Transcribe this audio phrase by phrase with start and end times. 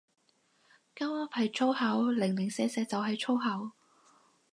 [0.95, 3.73] 鳩噏係粗口，零零舍舍就係粗口